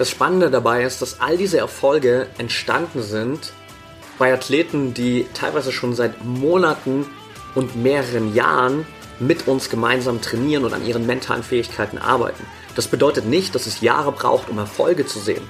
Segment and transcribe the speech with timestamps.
[0.00, 3.52] Das Spannende dabei ist, dass all diese Erfolge entstanden sind
[4.18, 7.04] bei Athleten, die teilweise schon seit Monaten
[7.54, 8.86] und mehreren Jahren
[9.18, 12.46] mit uns gemeinsam trainieren und an ihren mentalen Fähigkeiten arbeiten.
[12.76, 15.46] Das bedeutet nicht, dass es Jahre braucht, um Erfolge zu sehen.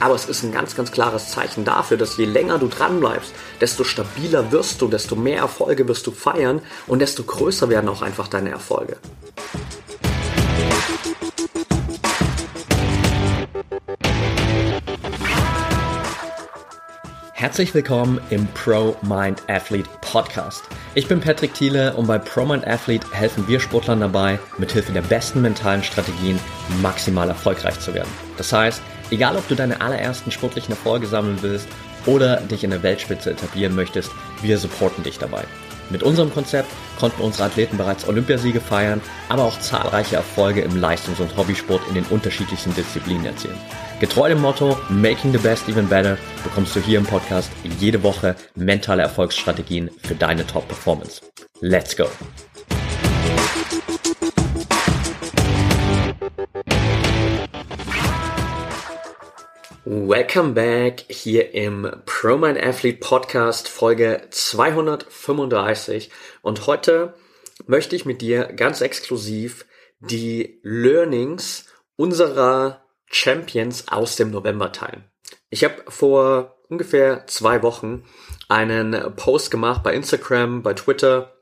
[0.00, 3.32] Aber es ist ein ganz, ganz klares Zeichen dafür, dass je länger du dran bleibst,
[3.60, 8.02] desto stabiler wirst du, desto mehr Erfolge wirst du feiern und desto größer werden auch
[8.02, 8.96] einfach deine Erfolge.
[17.42, 20.62] Herzlich willkommen im Pro Mind Athlete Podcast.
[20.94, 25.02] Ich bin Patrick Thiele und bei Pro Mind Athlete helfen wir Sportlern dabei, mithilfe der
[25.02, 26.38] besten mentalen Strategien
[26.82, 28.08] maximal erfolgreich zu werden.
[28.36, 31.66] Das heißt, egal ob du deine allerersten sportlichen Erfolge sammeln willst
[32.06, 35.42] oder dich in der Weltspitze etablieren möchtest, wir supporten dich dabei.
[35.92, 41.20] Mit unserem Konzept konnten unsere Athleten bereits Olympiasiege feiern, aber auch zahlreiche Erfolge im Leistungs-
[41.20, 43.60] und Hobbysport in den unterschiedlichsten Disziplinen erzielen.
[44.00, 48.34] Getreu dem Motto Making the Best Even Better bekommst du hier im Podcast jede Woche
[48.54, 51.20] mentale Erfolgsstrategien für deine Top-Performance.
[51.60, 52.06] Let's go!
[59.84, 66.08] Welcome back hier im ProMind Athlete Podcast Folge 235
[66.40, 67.14] und heute
[67.66, 69.66] möchte ich mit dir ganz exklusiv
[69.98, 71.66] die Learnings
[71.96, 75.02] unserer Champions aus dem November teilen.
[75.50, 78.04] Ich habe vor ungefähr zwei Wochen
[78.48, 81.34] einen Post gemacht bei Instagram, bei Twitter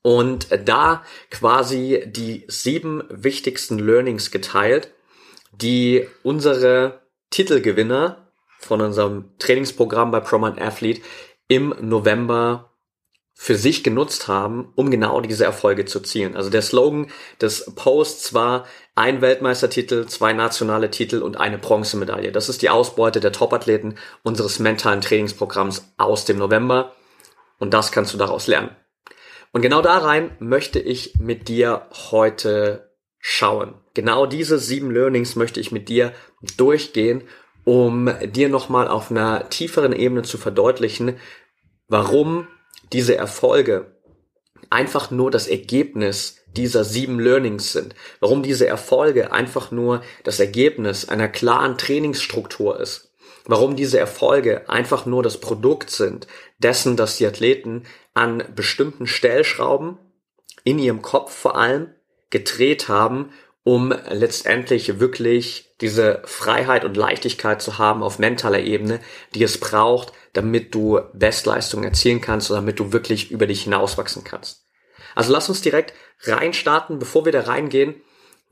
[0.00, 4.94] und da quasi die sieben wichtigsten Learnings geteilt,
[5.52, 7.00] die unsere
[7.30, 11.02] Titelgewinner von unserem Trainingsprogramm bei ProMind Athlete
[11.48, 12.70] im November
[13.34, 16.36] für sich genutzt haben, um genau diese Erfolge zu zielen.
[16.36, 17.10] Also der Slogan
[17.40, 22.32] des Posts war ein Weltmeistertitel, zwei nationale Titel und eine Bronzemedaille.
[22.32, 26.94] Das ist die Ausbeute der Topathleten unseres mentalen Trainingsprogramms aus dem November.
[27.58, 28.76] Und das kannst du daraus lernen.
[29.52, 33.74] Und genau da rein möchte ich mit dir heute schauen.
[33.94, 36.12] Genau diese sieben Learnings möchte ich mit dir
[36.56, 37.22] durchgehen,
[37.64, 41.16] um dir nochmal auf einer tieferen Ebene zu verdeutlichen,
[41.88, 42.46] warum
[42.92, 43.96] diese Erfolge
[44.70, 47.94] einfach nur das Ergebnis dieser sieben Learnings sind.
[48.20, 53.12] Warum diese Erfolge einfach nur das Ergebnis einer klaren Trainingsstruktur ist.
[53.44, 56.26] Warum diese Erfolge einfach nur das Produkt sind
[56.58, 57.84] dessen, dass die Athleten
[58.14, 59.98] an bestimmten Stellschrauben
[60.64, 61.94] in ihrem Kopf vor allem
[62.28, 63.30] gedreht haben,
[63.62, 69.00] um letztendlich wirklich diese Freiheit und Leichtigkeit zu haben auf mentaler Ebene,
[69.34, 74.24] die es braucht, damit du Bestleistungen erzielen kannst und damit du wirklich über dich hinauswachsen
[74.24, 74.66] kannst.
[75.14, 78.00] Also lass uns direkt reinstarten, bevor wir da reingehen.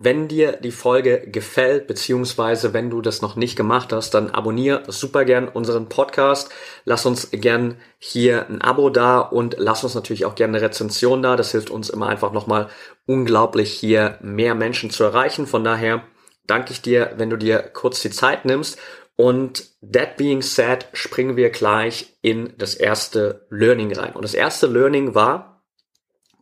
[0.00, 4.84] Wenn dir die Folge gefällt, beziehungsweise wenn du das noch nicht gemacht hast, dann abonniere
[4.92, 6.50] super gern unseren Podcast.
[6.84, 11.20] Lass uns gern hier ein Abo da und lass uns natürlich auch gerne eine Rezension
[11.20, 11.34] da.
[11.34, 12.68] Das hilft uns immer einfach nochmal
[13.06, 15.48] unglaublich hier mehr Menschen zu erreichen.
[15.48, 16.04] Von daher
[16.46, 18.78] danke ich dir, wenn du dir kurz die Zeit nimmst
[19.16, 24.12] und that being said, springen wir gleich in das erste Learning rein.
[24.12, 25.64] Und das erste Learning war,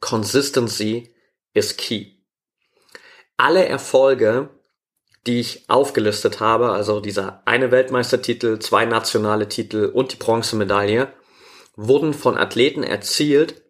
[0.01, 1.15] Consistency
[1.55, 2.16] is key.
[3.37, 4.49] Alle Erfolge,
[5.27, 11.13] die ich aufgelistet habe, also dieser eine Weltmeistertitel, zwei nationale Titel und die Bronzemedaille,
[11.75, 13.63] wurden von Athleten erzielt,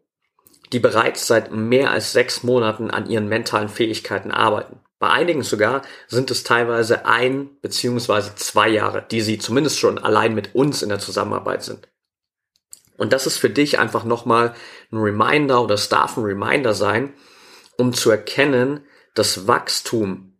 [0.72, 4.81] die bereits seit mehr als sechs Monaten an ihren mentalen Fähigkeiten arbeiten.
[4.99, 10.34] Bei einigen sogar sind es teilweise ein beziehungsweise zwei Jahre, die sie zumindest schon allein
[10.34, 11.88] mit uns in der Zusammenarbeit sind.
[12.97, 14.54] Und das ist für dich einfach nochmal
[14.91, 17.12] ein Reminder oder es darf ein Reminder sein,
[17.77, 18.81] um zu erkennen,
[19.16, 20.38] dass Wachstum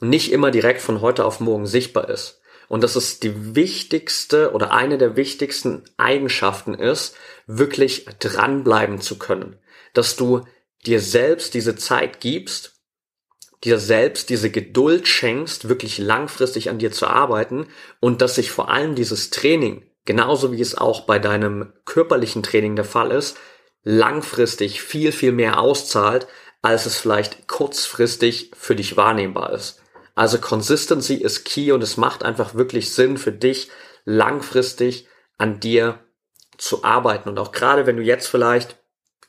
[0.00, 2.40] nicht immer direkt von heute auf morgen sichtbar ist.
[2.68, 7.16] Und dass es die wichtigste oder eine der wichtigsten Eigenschaften ist,
[7.46, 9.56] wirklich dranbleiben zu können.
[9.94, 10.44] Dass du
[10.84, 12.78] dir selbst diese Zeit gibst
[13.64, 17.66] dir selbst diese Geduld schenkst, wirklich langfristig an dir zu arbeiten
[18.00, 22.76] und dass sich vor allem dieses Training, genauso wie es auch bei deinem körperlichen Training
[22.76, 23.36] der Fall ist,
[23.82, 26.26] langfristig viel, viel mehr auszahlt,
[26.62, 29.82] als es vielleicht kurzfristig für dich wahrnehmbar ist.
[30.14, 33.70] Also Consistency ist key und es macht einfach wirklich Sinn für dich,
[34.04, 35.06] langfristig
[35.36, 36.00] an dir
[36.56, 37.28] zu arbeiten.
[37.28, 38.76] Und auch gerade wenn du jetzt vielleicht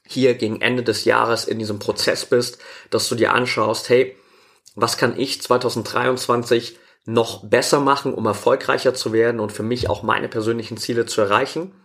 [0.08, 2.58] hier gegen Ende des Jahres in diesem Prozess bist,
[2.90, 4.18] dass du dir anschaust, hey,
[4.76, 10.02] was kann ich 2023 noch besser machen, um erfolgreicher zu werden und für mich auch
[10.02, 11.76] meine persönlichen Ziele zu erreichen,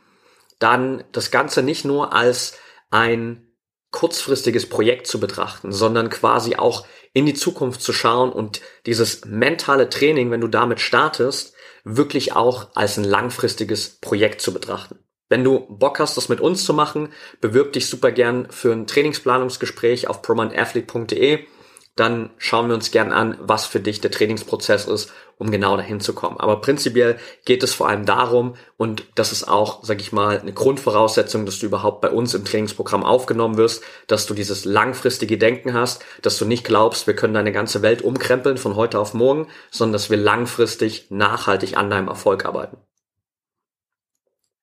[0.58, 2.58] dann das Ganze nicht nur als
[2.90, 3.53] ein
[3.94, 9.88] kurzfristiges Projekt zu betrachten, sondern quasi auch in die Zukunft zu schauen und dieses mentale
[9.88, 11.54] Training, wenn du damit startest,
[11.84, 14.98] wirklich auch als ein langfristiges Projekt zu betrachten.
[15.28, 17.10] Wenn du Bock hast, das mit uns zu machen,
[17.40, 21.46] bewirb dich super gern für ein Trainingsplanungsgespräch auf prominentathlete.de
[21.96, 26.00] dann schauen wir uns gern an, was für dich der Trainingsprozess ist, um genau dahin
[26.00, 26.38] zu kommen.
[26.38, 30.52] Aber prinzipiell geht es vor allem darum, und das ist auch, sag ich mal, eine
[30.52, 35.74] Grundvoraussetzung, dass du überhaupt bei uns im Trainingsprogramm aufgenommen wirst, dass du dieses langfristige Denken
[35.74, 39.48] hast, dass du nicht glaubst, wir können deine ganze Welt umkrempeln von heute auf morgen,
[39.70, 42.78] sondern dass wir langfristig nachhaltig an deinem Erfolg arbeiten.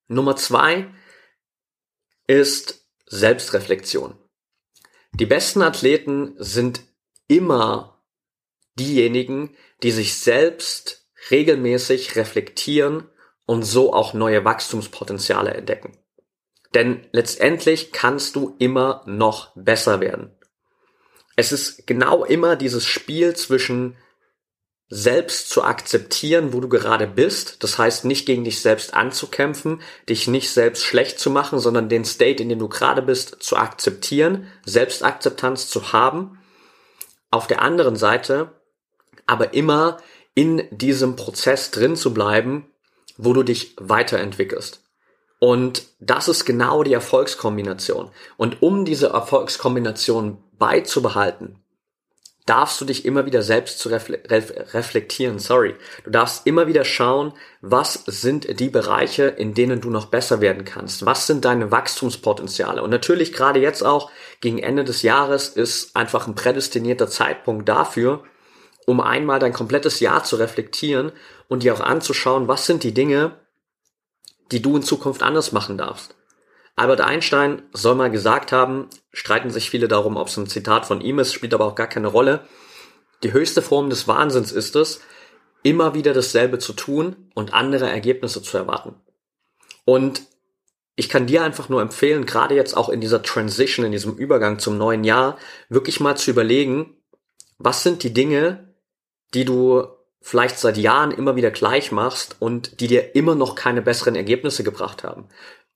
[0.09, 0.87] Nummer zwei
[2.27, 4.15] ist Selbstreflexion.
[5.13, 6.81] Die besten Athleten sind
[7.31, 8.03] immer
[8.77, 13.09] diejenigen, die sich selbst regelmäßig reflektieren
[13.45, 15.97] und so auch neue Wachstumspotenziale entdecken.
[16.73, 20.35] Denn letztendlich kannst du immer noch besser werden.
[21.37, 23.95] Es ist genau immer dieses Spiel zwischen
[24.89, 27.63] selbst zu akzeptieren, wo du gerade bist.
[27.63, 32.03] Das heißt, nicht gegen dich selbst anzukämpfen, dich nicht selbst schlecht zu machen, sondern den
[32.03, 36.37] State, in dem du gerade bist, zu akzeptieren, Selbstakzeptanz zu haben
[37.31, 38.51] auf der anderen Seite
[39.25, 39.97] aber immer
[40.35, 42.69] in diesem Prozess drin zu bleiben,
[43.17, 44.83] wo du dich weiterentwickelst.
[45.39, 48.11] Und das ist genau die Erfolgskombination.
[48.37, 51.63] Und um diese Erfolgskombination beizubehalten,
[52.45, 55.75] darfst du dich immer wieder selbst zu reflektieren, sorry.
[56.03, 60.65] Du darfst immer wieder schauen, was sind die Bereiche, in denen du noch besser werden
[60.65, 61.05] kannst?
[61.05, 62.81] Was sind deine Wachstumspotenziale?
[62.81, 68.23] Und natürlich gerade jetzt auch gegen Ende des Jahres ist einfach ein prädestinierter Zeitpunkt dafür,
[68.87, 71.11] um einmal dein komplettes Jahr zu reflektieren
[71.47, 73.37] und dir auch anzuschauen, was sind die Dinge,
[74.51, 76.15] die du in Zukunft anders machen darfst.
[76.81, 80.99] Albert Einstein soll mal gesagt haben, streiten sich viele darum, ob es ein Zitat von
[80.99, 82.47] ihm ist, spielt aber auch gar keine Rolle.
[83.21, 84.99] Die höchste Form des Wahnsinns ist es,
[85.61, 88.95] immer wieder dasselbe zu tun und andere Ergebnisse zu erwarten.
[89.85, 90.23] Und
[90.95, 94.57] ich kann dir einfach nur empfehlen, gerade jetzt auch in dieser Transition, in diesem Übergang
[94.57, 95.37] zum neuen Jahr,
[95.69, 96.95] wirklich mal zu überlegen,
[97.59, 98.73] was sind die Dinge,
[99.35, 99.85] die du
[100.19, 104.63] vielleicht seit Jahren immer wieder gleich machst und die dir immer noch keine besseren Ergebnisse
[104.63, 105.27] gebracht haben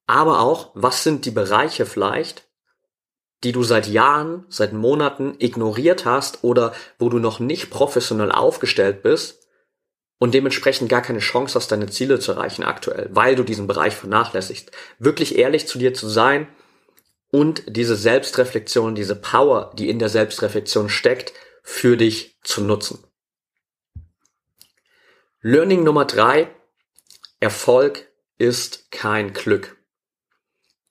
[0.08, 2.48] aber auch, was sind die Bereiche vielleicht,
[3.44, 9.04] die du seit Jahren, seit Monaten ignoriert hast oder wo du noch nicht professionell aufgestellt
[9.04, 9.48] bist
[10.18, 13.96] und dementsprechend gar keine Chance hast, deine Ziele zu erreichen aktuell, weil du diesen Bereich
[13.96, 14.72] vernachlässigst.
[15.00, 16.48] Wirklich ehrlich zu dir zu sein
[17.32, 23.04] und diese Selbstreflexion, diese Power, die in der Selbstreflexion steckt, für dich zu nutzen.
[25.42, 26.50] Learning Nummer drei.
[27.40, 29.75] Erfolg ist kein Glück.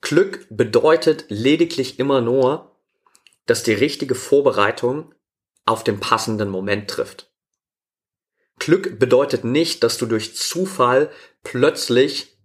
[0.05, 2.77] Glück bedeutet lediglich immer nur,
[3.47, 5.15] dass die richtige Vorbereitung
[5.65, 7.33] auf den passenden Moment trifft.
[8.59, 11.09] Glück bedeutet nicht, dass du durch Zufall
[11.43, 12.37] plötzlich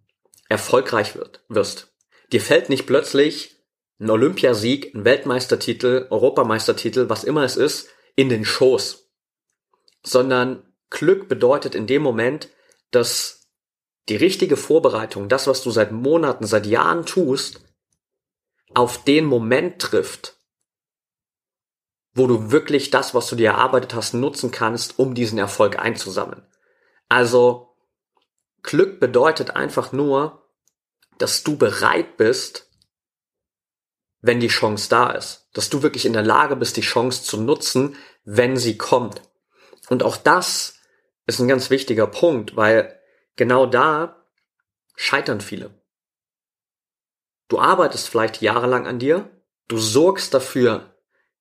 [0.49, 1.93] erfolgreich wird, wirst.
[2.33, 3.63] Dir fällt nicht plötzlich
[3.99, 9.11] ein Olympiasieg, ein Weltmeistertitel, Europameistertitel, was immer es ist, in den Schoß.
[10.03, 12.49] Sondern Glück bedeutet in dem Moment,
[12.91, 13.40] dass
[14.11, 17.61] die richtige Vorbereitung, das, was du seit Monaten, seit Jahren tust,
[18.75, 20.39] auf den Moment trifft,
[22.13, 26.45] wo du wirklich das, was du dir erarbeitet hast, nutzen kannst, um diesen Erfolg einzusammeln.
[27.09, 27.77] Also
[28.63, 30.49] Glück bedeutet einfach nur,
[31.19, 32.69] dass du bereit bist,
[34.21, 35.49] wenn die Chance da ist.
[35.53, 39.23] Dass du wirklich in der Lage bist, die Chance zu nutzen, wenn sie kommt.
[39.89, 40.75] Und auch das
[41.27, 43.00] ist ein ganz wichtiger Punkt, weil
[43.41, 44.23] genau da
[44.97, 45.83] scheitern viele.
[47.49, 49.31] Du arbeitest vielleicht jahrelang an dir,
[49.67, 50.95] du sorgst dafür,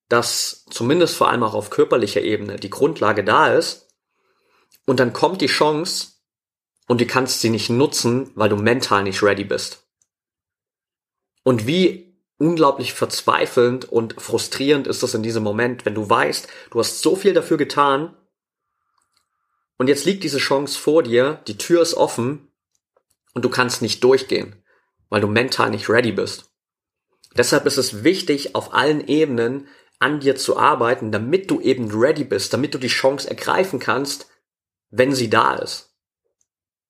[0.07, 3.89] dass zumindest vor allem auch auf körperlicher Ebene die Grundlage da ist,
[4.85, 6.13] und dann kommt die Chance
[6.87, 9.85] und du kannst sie nicht nutzen, weil du mental nicht ready bist.
[11.43, 16.79] Und wie unglaublich verzweifelnd und frustrierend ist das in diesem Moment, wenn du weißt, du
[16.79, 18.15] hast so viel dafür getan
[19.79, 22.51] und jetzt liegt diese Chance vor dir, die Tür ist offen
[23.33, 24.61] und du kannst nicht durchgehen,
[25.07, 26.51] weil du mental nicht ready bist.
[27.35, 29.67] Deshalb ist es wichtig, auf allen Ebenen
[29.97, 34.27] an dir zu arbeiten, damit du eben ready bist, damit du die Chance ergreifen kannst,
[34.89, 35.95] wenn sie da ist.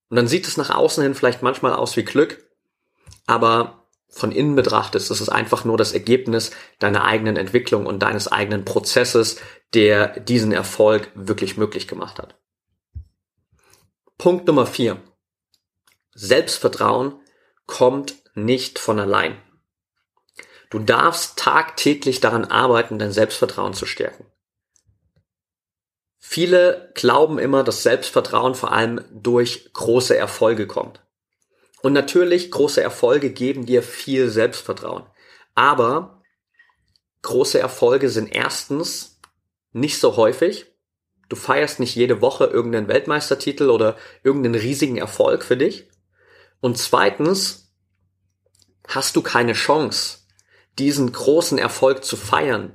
[0.10, 2.44] Und dann sieht es nach außen hin vielleicht manchmal aus wie Glück,
[3.28, 8.28] aber von innen betrachtet ist es einfach nur das Ergebnis deiner eigenen Entwicklung und deines
[8.28, 9.38] eigenen Prozesses,
[9.76, 12.40] der diesen Erfolg wirklich möglich gemacht hat.
[14.20, 15.02] Punkt Nummer vier.
[16.14, 17.22] Selbstvertrauen
[17.68, 19.42] kommt nicht von allein.
[20.70, 24.26] Du darfst tagtäglich daran arbeiten, dein Selbstvertrauen zu stärken.
[26.18, 31.02] Viele glauben immer, dass Selbstvertrauen vor allem durch große Erfolge kommt.
[31.82, 35.06] Und natürlich, große Erfolge geben dir viel Selbstvertrauen.
[35.56, 36.22] Aber
[37.22, 39.18] große Erfolge sind erstens
[39.72, 40.66] nicht so häufig.
[41.30, 45.88] Du feierst nicht jede Woche irgendeinen Weltmeistertitel oder irgendeinen riesigen Erfolg für dich.
[46.60, 47.72] Und zweitens
[48.88, 50.18] hast du keine Chance,
[50.80, 52.74] diesen großen Erfolg zu feiern,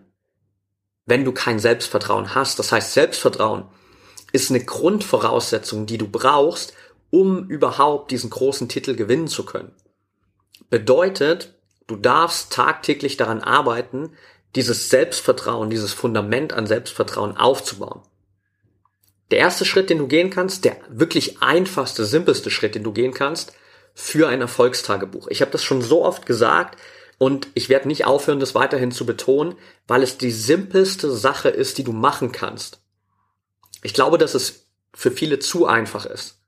[1.04, 2.58] wenn du kein Selbstvertrauen hast.
[2.60, 3.66] Das heißt, Selbstvertrauen
[4.32, 6.74] ist eine Grundvoraussetzung, die du brauchst,
[7.10, 9.72] um überhaupt diesen großen Titel gewinnen zu können.
[10.70, 11.54] Bedeutet,
[11.86, 14.12] du darfst tagtäglich daran arbeiten,
[14.54, 18.02] dieses Selbstvertrauen, dieses Fundament an Selbstvertrauen aufzubauen.
[19.34, 23.12] Der erste Schritt, den du gehen kannst, der wirklich einfachste, simpelste Schritt, den du gehen
[23.12, 23.52] kannst,
[23.92, 25.26] für ein Erfolgstagebuch.
[25.26, 26.78] Ich habe das schon so oft gesagt,
[27.18, 29.56] und ich werde nicht aufhören, das weiterhin zu betonen,
[29.88, 32.78] weil es die simpelste Sache ist, die du machen kannst.
[33.82, 36.38] Ich glaube, dass es für viele zu einfach ist,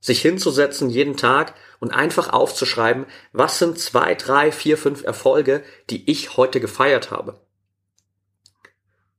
[0.00, 3.04] sich hinzusetzen jeden Tag und einfach aufzuschreiben,
[3.34, 7.38] was sind zwei, drei, vier, fünf Erfolge, die ich heute gefeiert habe.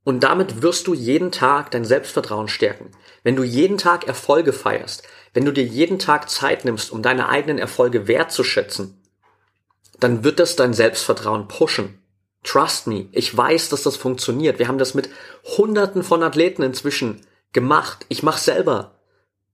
[0.04, 2.90] Und damit wirst du jeden Tag dein Selbstvertrauen stärken.
[3.22, 5.02] Wenn du jeden Tag Erfolge feierst,
[5.34, 9.00] wenn du dir jeden Tag Zeit nimmst, um deine eigenen Erfolge wertzuschätzen,
[10.00, 12.02] dann wird das dein Selbstvertrauen pushen.
[12.42, 14.58] Trust me, ich weiß, dass das funktioniert.
[14.58, 15.08] Wir haben das mit
[15.56, 18.04] Hunderten von Athleten inzwischen gemacht.
[18.08, 18.98] Ich mache selber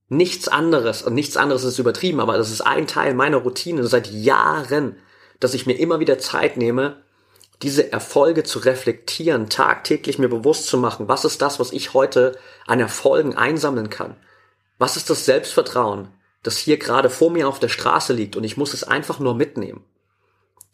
[0.07, 4.07] nichts anderes und nichts anderes ist übertrieben, aber das ist ein Teil meiner Routine seit
[4.11, 4.95] Jahren,
[5.39, 7.03] dass ich mir immer wieder Zeit nehme,
[7.61, 12.37] diese Erfolge zu reflektieren, tagtäglich mir bewusst zu machen, was ist das, was ich heute
[12.65, 14.15] an Erfolgen einsammeln kann?
[14.77, 16.07] Was ist das Selbstvertrauen,
[16.41, 19.35] das hier gerade vor mir auf der Straße liegt und ich muss es einfach nur
[19.35, 19.83] mitnehmen?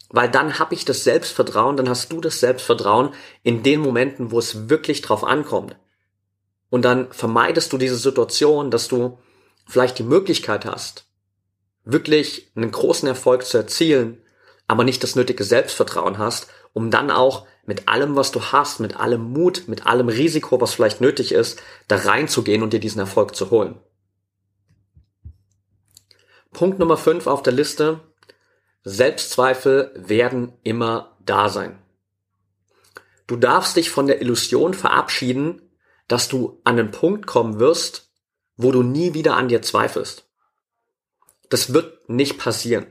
[0.09, 4.37] Weil dann habe ich das Selbstvertrauen, dann hast du das Selbstvertrauen in den Momenten, wo
[4.37, 5.75] es wirklich drauf ankommt.
[6.69, 9.17] Und dann vermeidest du diese Situation, dass du
[9.67, 11.05] vielleicht die Möglichkeit hast,
[11.83, 14.21] wirklich einen großen Erfolg zu erzielen,
[14.67, 18.97] aber nicht das nötige Selbstvertrauen hast, um dann auch mit allem, was du hast, mit
[18.97, 23.33] allem Mut, mit allem Risiko, was vielleicht nötig ist, da reinzugehen und dir diesen Erfolg
[23.33, 23.79] zu holen.
[26.51, 28.01] Punkt Nummer 5 auf der Liste
[28.83, 31.81] Selbstzweifel werden immer da sein.
[33.25, 35.61] Du darfst dich von der Illusion verabschieden,
[36.09, 38.11] dass du an den Punkt kommen wirst,
[38.57, 40.29] wo du nie wieder an dir zweifelst.
[41.49, 42.85] Das wird nicht passieren.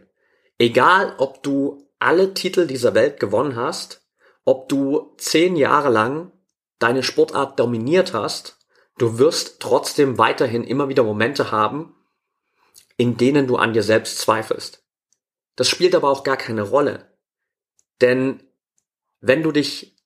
[0.59, 4.03] Egal, ob du alle Titel dieser Welt gewonnen hast,
[4.45, 6.33] ob du zehn Jahre lang
[6.79, 8.59] deine Sportart dominiert hast,
[8.99, 11.97] du wirst trotzdem weiterhin immer wieder Momente haben,
[12.97, 14.85] in denen du an dir selbst zweifelst.
[15.57, 17.11] Das spielt aber auch gar keine Rolle.
[18.01, 18.43] Denn
[19.21, 19.97] wenn du dich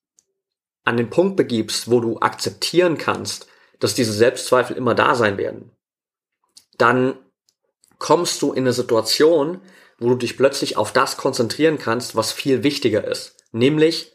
[0.85, 3.49] an den Punkt begibst, wo du akzeptieren kannst,
[3.81, 5.73] dass diese Selbstzweifel immer da sein werden,
[6.77, 7.19] dann
[7.99, 9.61] kommst du in eine Situation,
[9.99, 13.37] wo du dich plötzlich auf das konzentrieren kannst, was viel wichtiger ist.
[13.53, 14.13] Nämlich,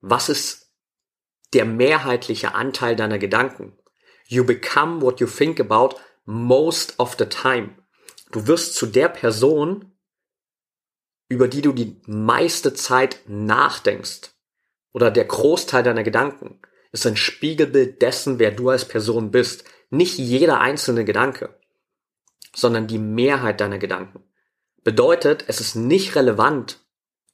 [0.00, 0.72] was ist
[1.54, 3.78] der mehrheitliche Anteil deiner Gedanken?
[4.26, 7.76] You become what you think about most of the time.
[8.30, 9.92] Du wirst zu der Person,
[11.28, 14.30] über die du die meiste Zeit nachdenkst
[14.92, 16.60] oder der Großteil deiner Gedanken
[16.92, 19.64] ist ein Spiegelbild dessen, wer du als Person bist.
[19.90, 21.58] Nicht jeder einzelne Gedanke,
[22.54, 24.22] sondern die Mehrheit deiner Gedanken.
[24.84, 26.80] Bedeutet, es ist nicht relevant,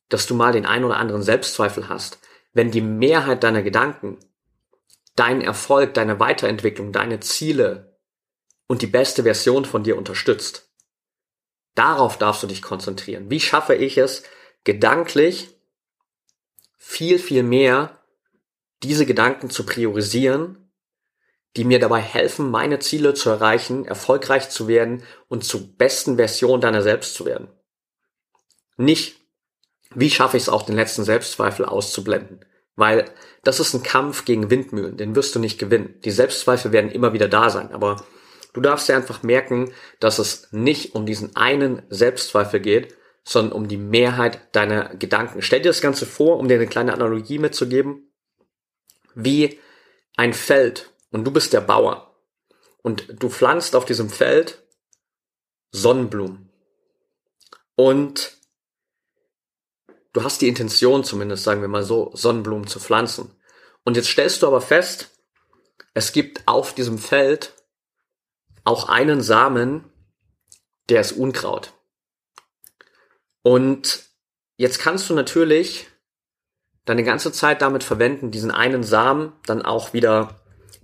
[0.09, 2.19] dass du mal den ein oder anderen Selbstzweifel hast,
[2.53, 4.19] wenn die Mehrheit deiner Gedanken
[5.19, 7.99] deinen Erfolg, deine Weiterentwicklung, deine Ziele
[8.69, 10.71] und die beste Version von dir unterstützt.
[11.75, 13.31] Darauf darfst du dich konzentrieren.
[13.31, 14.23] Wie schaffe ich es,
[14.65, 15.57] gedanklich
[16.77, 18.01] viel, viel mehr
[18.83, 20.68] diese Gedanken zu priorisieren,
[21.57, 26.61] die mir dabei helfen, meine Ziele zu erreichen, erfolgreich zu werden und zur besten Version
[26.61, 27.49] deiner selbst zu werden.
[28.77, 29.17] Nicht,
[29.95, 32.45] wie schaffe ich es auch, den letzten Selbstzweifel auszublenden.
[32.77, 33.07] Weil
[33.43, 35.95] das ist ein Kampf gegen Windmühlen, den wirst du nicht gewinnen.
[36.05, 38.05] Die Selbstzweifel werden immer wieder da sein, aber
[38.59, 43.69] Du darfst dir einfach merken, dass es nicht um diesen einen Selbstzweifel geht, sondern um
[43.69, 45.43] die Mehrheit deiner Gedanken.
[45.43, 48.11] Stell dir das Ganze vor, um dir eine kleine Analogie mitzugeben,
[49.15, 49.61] wie
[50.17, 52.15] ein Feld und du bist der Bauer
[52.83, 54.63] und du pflanzt auf diesem Feld
[55.71, 56.51] Sonnenblumen
[57.75, 58.37] und
[60.13, 63.31] du hast die Intention zumindest, sagen wir mal so, Sonnenblumen zu pflanzen.
[63.85, 65.11] Und jetzt stellst du aber fest,
[65.95, 67.55] es gibt auf diesem Feld
[68.65, 69.85] auch einen Samen,
[70.89, 71.73] der ist Unkraut.
[73.43, 74.05] Und
[74.57, 75.87] jetzt kannst du natürlich
[76.85, 80.38] deine ganze Zeit damit verwenden, diesen einen Samen dann auch wieder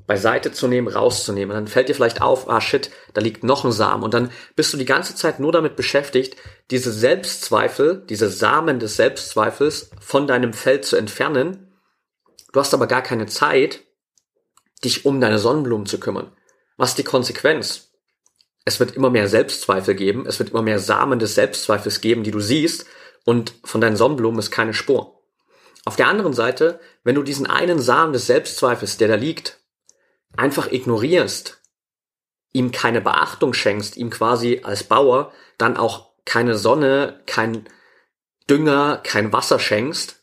[0.06, 1.54] beiseite zu nehmen, rauszunehmen.
[1.54, 4.02] dann fällt dir vielleicht auf, ah shit, da liegt noch ein Samen.
[4.02, 6.36] Und dann bist du die ganze Zeit nur damit beschäftigt,
[6.70, 11.72] diese Selbstzweifel, diese Samen des Selbstzweifels von deinem Feld zu entfernen.
[12.52, 13.80] Du hast aber gar keine Zeit,
[14.84, 16.32] dich um deine Sonnenblumen zu kümmern.
[16.76, 17.90] Was ist die Konsequenz?
[18.66, 22.30] Es wird immer mehr Selbstzweifel geben, es wird immer mehr Samen des Selbstzweifels geben, die
[22.30, 22.86] du siehst,
[23.24, 25.22] und von deinen Sonnenblumen ist keine Spur.
[25.86, 29.63] Auf der anderen Seite, wenn du diesen einen Samen des Selbstzweifels, der da liegt,
[30.36, 31.62] einfach ignorierst,
[32.52, 37.68] ihm keine Beachtung schenkst, ihm quasi als Bauer dann auch keine Sonne, kein
[38.48, 40.22] Dünger, kein Wasser schenkst,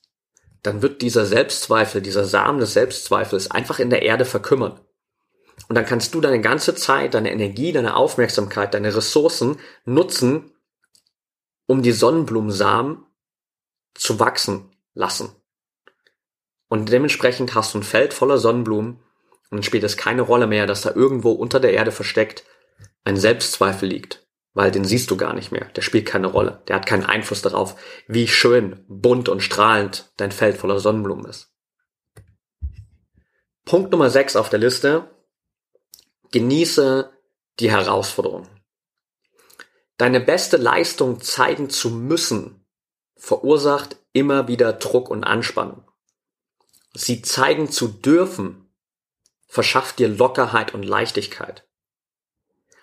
[0.64, 4.80] dann wird dieser Selbstzweifel, dieser Samen des Selbstzweifels einfach in der Erde verkümmern.
[5.68, 10.52] Und dann kannst du deine ganze Zeit, deine Energie, deine Aufmerksamkeit, deine Ressourcen nutzen,
[11.66, 13.06] um die Sonnenblumensamen
[13.94, 15.36] zu wachsen lassen.
[16.68, 19.00] Und dementsprechend hast du ein Feld voller Sonnenblumen
[19.52, 22.46] und dann spielt es keine Rolle mehr, dass da irgendwo unter der Erde versteckt
[23.04, 25.66] ein Selbstzweifel liegt, weil den siehst du gar nicht mehr.
[25.76, 26.64] Der spielt keine Rolle.
[26.68, 27.76] Der hat keinen Einfluss darauf,
[28.08, 31.54] wie schön, bunt und strahlend dein Feld voller Sonnenblumen ist.
[33.66, 35.10] Punkt Nummer 6 auf der Liste.
[36.32, 37.12] Genieße
[37.60, 38.48] die Herausforderung.
[39.98, 42.66] Deine beste Leistung zeigen zu müssen
[43.18, 45.84] verursacht immer wieder Druck und Anspannung.
[46.94, 48.61] Sie zeigen zu dürfen
[49.52, 51.66] verschafft dir Lockerheit und Leichtigkeit.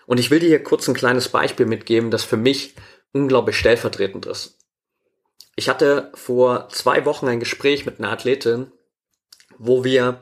[0.05, 2.75] Und ich will dir hier kurz ein kleines Beispiel mitgeben, das für mich
[3.13, 4.59] unglaublich stellvertretend ist.
[5.57, 8.71] Ich hatte vor zwei Wochen ein Gespräch mit einer Athletin,
[9.57, 10.21] wo wir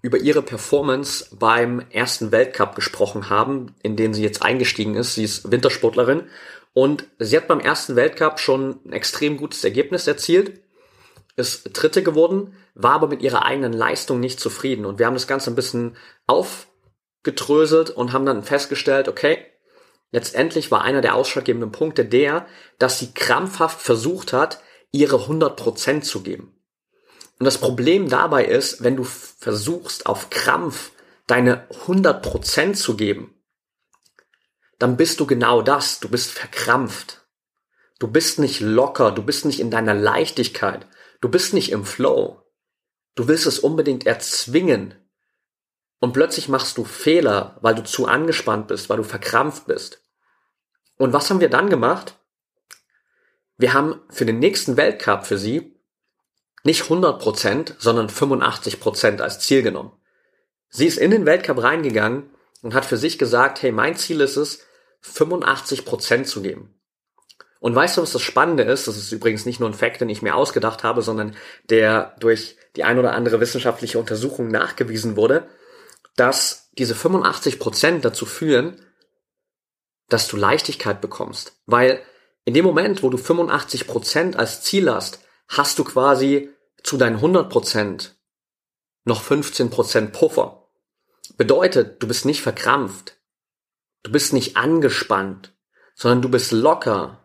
[0.00, 5.16] über ihre Performance beim ersten Weltcup gesprochen haben, in den sie jetzt eingestiegen ist.
[5.16, 6.28] Sie ist Wintersportlerin
[6.72, 10.60] und sie hat beim ersten Weltcup schon ein extrem gutes Ergebnis erzielt
[11.36, 14.84] ist Dritte geworden, war aber mit ihrer eigenen Leistung nicht zufrieden.
[14.84, 19.44] Und wir haben das Ganze ein bisschen aufgedröselt und haben dann festgestellt, okay,
[20.12, 22.46] letztendlich war einer der ausschlaggebenden Punkte der,
[22.78, 24.60] dass sie krampfhaft versucht hat,
[24.92, 26.54] ihre 100% zu geben.
[27.38, 30.92] Und das Problem dabei ist, wenn du versuchst, auf Krampf
[31.26, 33.34] deine 100% zu geben,
[34.78, 36.00] dann bist du genau das.
[36.00, 37.26] Du bist verkrampft.
[37.98, 40.86] Du bist nicht locker, du bist nicht in deiner Leichtigkeit,
[41.24, 42.42] Du bist nicht im Flow.
[43.14, 44.94] Du willst es unbedingt erzwingen.
[45.98, 50.02] Und plötzlich machst du Fehler, weil du zu angespannt bist, weil du verkrampft bist.
[50.98, 52.18] Und was haben wir dann gemacht?
[53.56, 55.74] Wir haben für den nächsten Weltcup für sie
[56.62, 59.92] nicht 100%, sondern 85% als Ziel genommen.
[60.68, 62.28] Sie ist in den Weltcup reingegangen
[62.60, 64.62] und hat für sich gesagt, hey, mein Ziel ist es,
[65.02, 66.73] 85% zu geben.
[67.60, 68.88] Und weißt du, was das Spannende ist?
[68.88, 71.34] Das ist übrigens nicht nur ein Fakt, den ich mir ausgedacht habe, sondern
[71.70, 75.48] der durch die ein oder andere wissenschaftliche Untersuchung nachgewiesen wurde,
[76.16, 78.80] dass diese 85 Prozent dazu führen,
[80.08, 81.60] dass du Leichtigkeit bekommst.
[81.66, 82.00] Weil
[82.44, 86.50] in dem Moment, wo du 85 Prozent als Ziel hast, hast du quasi
[86.82, 88.16] zu deinen 100 Prozent
[89.04, 90.68] noch 15 Prozent Puffer.
[91.36, 93.16] Bedeutet, du bist nicht verkrampft.
[94.02, 95.54] Du bist nicht angespannt,
[95.94, 97.23] sondern du bist locker,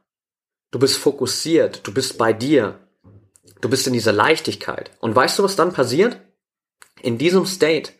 [0.71, 2.79] Du bist fokussiert, du bist bei dir,
[3.61, 4.91] du bist in dieser Leichtigkeit.
[4.99, 6.19] Und weißt du, was dann passiert?
[7.01, 7.93] In diesem State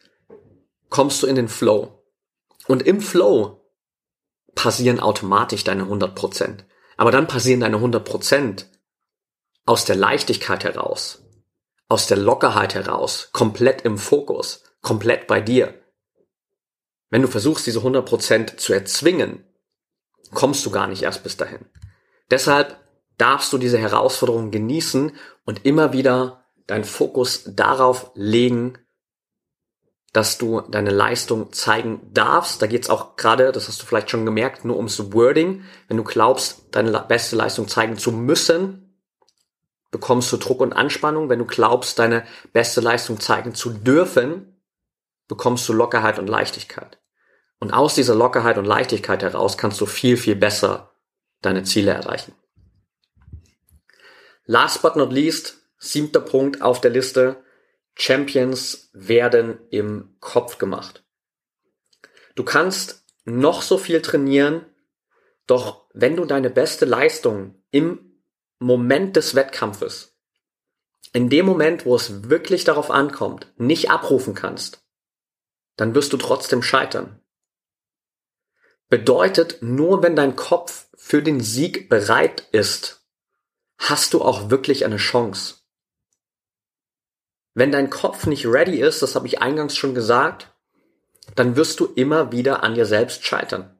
[0.89, 2.03] kommst du in den Flow.
[2.67, 3.59] Und im Flow
[4.53, 6.65] passieren automatisch deine 100%.
[6.97, 8.65] Aber dann passieren deine 100%
[9.65, 11.23] aus der Leichtigkeit heraus,
[11.87, 15.73] aus der Lockerheit heraus, komplett im Fokus, komplett bei dir.
[17.09, 19.45] Wenn du versuchst, diese 100% zu erzwingen,
[20.33, 21.65] kommst du gar nicht erst bis dahin.
[22.31, 22.77] Deshalb
[23.17, 25.11] darfst du diese Herausforderung genießen
[25.45, 28.77] und immer wieder deinen Fokus darauf legen,
[30.13, 32.61] dass du deine Leistung zeigen darfst.
[32.61, 35.63] Da geht's auch gerade, das hast du vielleicht schon gemerkt, nur ums Wording.
[35.87, 38.97] Wenn du glaubst, deine beste Leistung zeigen zu müssen,
[39.91, 41.29] bekommst du Druck und Anspannung.
[41.29, 44.61] Wenn du glaubst, deine beste Leistung zeigen zu dürfen,
[45.27, 46.99] bekommst du Lockerheit und Leichtigkeit.
[47.59, 50.91] Und aus dieser Lockerheit und Leichtigkeit heraus kannst du viel, viel besser
[51.41, 52.33] deine Ziele erreichen.
[54.45, 57.43] Last but not least, siebter Punkt auf der Liste,
[57.95, 61.03] Champions werden im Kopf gemacht.
[62.35, 64.65] Du kannst noch so viel trainieren,
[65.45, 68.21] doch wenn du deine beste Leistung im
[68.59, 70.15] Moment des Wettkampfes,
[71.13, 74.85] in dem Moment, wo es wirklich darauf ankommt, nicht abrufen kannst,
[75.75, 77.19] dann wirst du trotzdem scheitern.
[78.89, 83.01] Bedeutet, nur wenn dein Kopf für den Sieg bereit ist,
[83.79, 85.55] hast du auch wirklich eine Chance.
[87.55, 90.51] Wenn dein Kopf nicht ready ist, das habe ich eingangs schon gesagt,
[91.35, 93.75] dann wirst du immer wieder an dir selbst scheitern.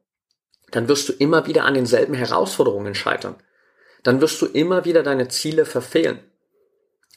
[0.72, 3.36] Dann wirst du immer wieder an denselben Herausforderungen scheitern.
[4.02, 6.20] Dann wirst du immer wieder deine Ziele verfehlen.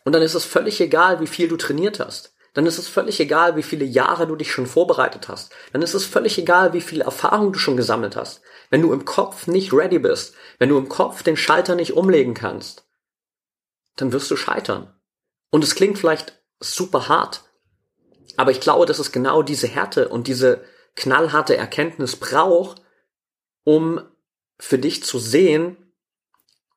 [0.05, 2.35] Und dann ist es völlig egal, wie viel du trainiert hast.
[2.53, 5.55] Dann ist es völlig egal, wie viele Jahre du dich schon vorbereitet hast.
[5.72, 8.42] Dann ist es völlig egal, wie viel Erfahrung du schon gesammelt hast.
[8.73, 12.33] Wenn du im Kopf nicht ready bist, wenn du im Kopf den Schalter nicht umlegen
[12.33, 12.89] kannst,
[13.97, 14.99] dann wirst du scheitern.
[15.51, 17.45] Und es klingt vielleicht super hart,
[18.39, 20.65] aber ich glaube, dass es genau diese Härte und diese
[20.97, 22.81] knallharte Erkenntnis braucht,
[23.65, 24.01] um
[24.59, 25.77] für dich zu sehen,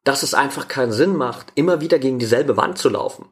[0.04, 3.30] dass es einfach keinen Sinn macht, immer wieder gegen dieselbe Wand zu laufen,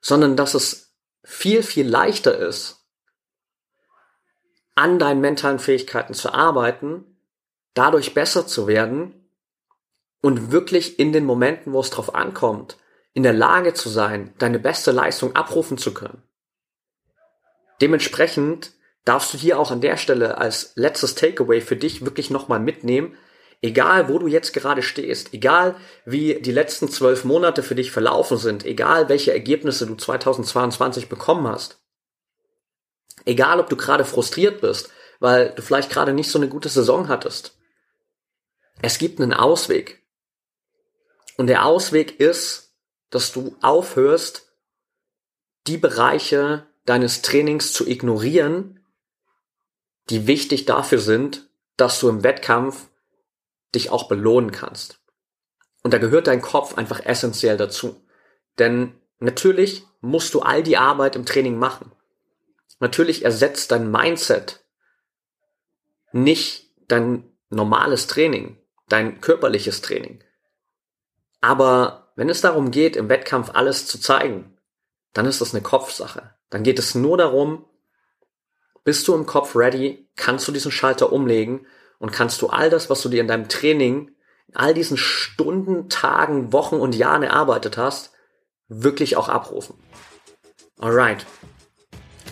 [0.00, 2.78] sondern dass es viel, viel leichter ist,
[4.74, 7.09] an deinen mentalen Fähigkeiten zu arbeiten,
[7.74, 9.14] dadurch besser zu werden
[10.22, 12.76] und wirklich in den Momenten, wo es drauf ankommt,
[13.12, 16.22] in der Lage zu sein, deine beste Leistung abrufen zu können.
[17.80, 18.72] Dementsprechend
[19.04, 23.16] darfst du hier auch an der Stelle als letztes Takeaway für dich wirklich nochmal mitnehmen,
[23.62, 28.36] egal wo du jetzt gerade stehst, egal wie die letzten zwölf Monate für dich verlaufen
[28.36, 31.80] sind, egal welche Ergebnisse du 2022 bekommen hast,
[33.24, 37.08] egal ob du gerade frustriert bist, weil du vielleicht gerade nicht so eine gute Saison
[37.08, 37.58] hattest,
[38.82, 40.02] es gibt einen Ausweg.
[41.36, 42.74] Und der Ausweg ist,
[43.10, 44.52] dass du aufhörst,
[45.66, 48.84] die Bereiche deines Trainings zu ignorieren,
[50.08, 52.88] die wichtig dafür sind, dass du im Wettkampf
[53.74, 55.00] dich auch belohnen kannst.
[55.82, 58.04] Und da gehört dein Kopf einfach essentiell dazu.
[58.58, 61.92] Denn natürlich musst du all die Arbeit im Training machen.
[62.80, 64.64] Natürlich ersetzt dein Mindset
[66.12, 68.59] nicht dein normales Training,
[68.92, 70.22] dein körperliches Training.
[71.40, 74.56] Aber wenn es darum geht, im Wettkampf alles zu zeigen,
[75.12, 76.34] dann ist das eine Kopfsache.
[76.50, 77.64] Dann geht es nur darum,
[78.84, 81.66] bist du im Kopf ready, kannst du diesen Schalter umlegen
[81.98, 84.10] und kannst du all das, was du dir in deinem Training,
[84.48, 88.12] in all diesen Stunden, Tagen, Wochen und Jahren erarbeitet hast,
[88.68, 89.76] wirklich auch abrufen.
[90.78, 91.26] Alright.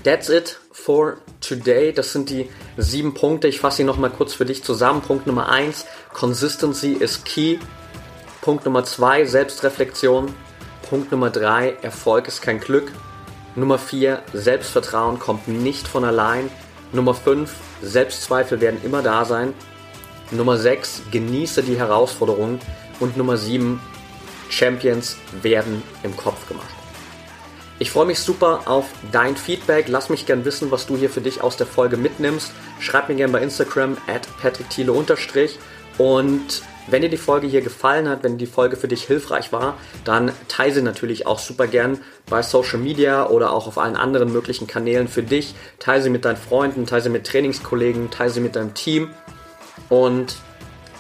[0.05, 1.93] That's it for today.
[1.93, 3.49] Das sind die sieben Punkte.
[3.49, 5.03] Ich fasse sie nochmal kurz für dich zusammen.
[5.03, 7.59] Punkt Nummer eins: Consistency is key.
[8.41, 10.35] Punkt Nummer zwei: Selbstreflexion.
[10.89, 12.93] Punkt Nummer drei: Erfolg ist kein Glück.
[13.57, 16.49] Nummer vier: Selbstvertrauen kommt nicht von allein.
[16.93, 19.53] Nummer fünf: Selbstzweifel werden immer da sein.
[20.31, 22.61] Nummer sechs: Genieße die Herausforderungen.
[23.01, 23.81] Und Nummer sieben:
[24.49, 26.78] Champions werden im Kopf gemacht.
[27.81, 29.87] Ich freue mich super auf dein Feedback.
[29.89, 32.51] Lass mich gern wissen, was du hier für dich aus der Folge mitnimmst.
[32.81, 34.93] Schreib mir gern bei Instagram at patrickthiele
[35.99, 39.77] und wenn dir die Folge hier gefallen hat, wenn die Folge für dich hilfreich war,
[40.05, 44.33] dann teile sie natürlich auch super gern bei Social Media oder auch auf allen anderen
[44.33, 45.55] möglichen Kanälen für dich.
[45.79, 49.11] Teile sie mit deinen Freunden, teile sie mit Trainingskollegen, teile sie mit deinem Team.
[49.89, 50.37] Und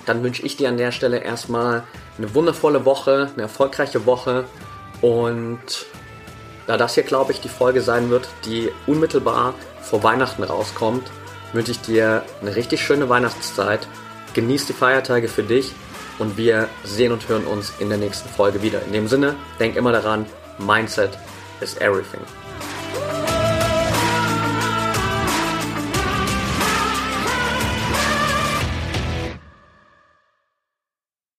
[0.04, 1.84] dann wünsche ich dir an der Stelle erstmal
[2.18, 4.44] eine wundervolle Woche, eine erfolgreiche Woche
[5.00, 5.86] und
[6.68, 11.10] da das hier, glaube ich, die Folge sein wird, die unmittelbar vor Weihnachten rauskommt,
[11.54, 13.88] wünsche ich dir eine richtig schöne Weihnachtszeit.
[14.34, 15.72] Genieß die Feiertage für dich
[16.18, 18.82] und wir sehen und hören uns in der nächsten Folge wieder.
[18.82, 20.26] In dem Sinne, denk immer daran,
[20.58, 21.18] Mindset
[21.62, 22.20] is everything.